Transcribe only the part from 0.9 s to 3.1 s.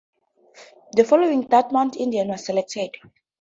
The following Dartmouth Indian was selected.